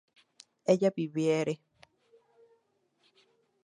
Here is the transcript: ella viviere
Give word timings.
ella 0.71 0.89
viviere 0.95 1.53